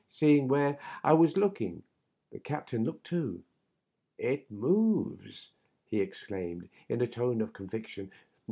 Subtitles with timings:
[0.09, 1.83] Seeing where I was looking,
[2.31, 3.43] the captain looked too."
[4.29, 5.51] It moves
[5.89, 8.09] 1" he exclaimed, in a tone of conviction.